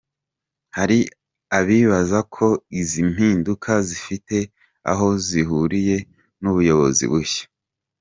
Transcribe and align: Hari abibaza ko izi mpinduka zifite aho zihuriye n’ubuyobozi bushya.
Hari 0.77 0.99
abibaza 1.59 2.19
ko 2.35 2.47
izi 2.79 3.01
mpinduka 3.11 3.71
zifite 3.87 4.37
aho 4.91 5.07
zihuriye 5.25 5.97
n’ubuyobozi 6.41 7.05
bushya. 7.11 7.45